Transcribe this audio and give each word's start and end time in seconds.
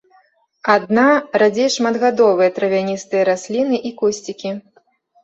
Адна-, 0.75 1.19
радзей 1.43 1.69
шматгадовыя 1.75 2.49
травяністыя 2.57 3.21
расліны 3.29 3.81
і 3.91 3.93
кусцікі. 4.01 4.49